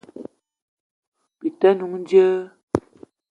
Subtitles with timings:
[1.39, 2.37] Bi te n'noung djeu?